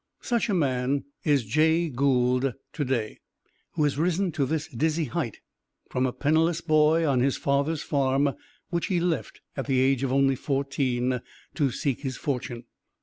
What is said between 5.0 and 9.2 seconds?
height, from a penniless boy on his father's farm, which he